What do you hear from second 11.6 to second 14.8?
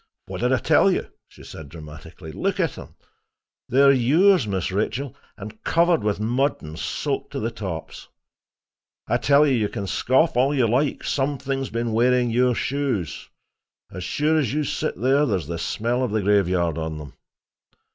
been wearing your shoes. As sure as you